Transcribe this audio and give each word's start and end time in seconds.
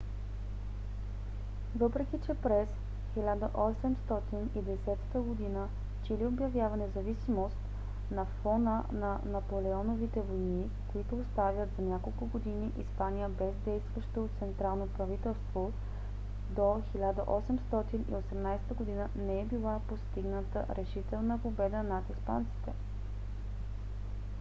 въпреки 1.75 2.19
че 2.25 2.33
през 2.33 2.69
1810 3.17 3.95
г. 5.53 5.67
чили 6.03 6.25
обявява 6.25 6.77
независимост 6.77 7.55
на 8.11 8.25
фона 8.25 8.83
на 8.91 9.19
наполеоновите 9.25 10.21
войни 10.21 10.69
които 10.93 11.17
оставят 11.17 11.69
за 11.75 11.81
няколко 11.81 12.25
години 12.25 12.71
испания 12.79 13.29
без 13.29 13.55
действащо 13.55 14.29
централно 14.39 14.87
правителство 14.87 15.71
до 16.49 16.81
1818 16.97 18.59
г. 18.97 19.09
не 19.15 19.41
е 19.41 19.45
била 19.45 19.81
постигната 19.87 20.65
решителна 20.77 21.37
победа 21.37 21.83
над 21.83 22.09
испанците 22.09 22.71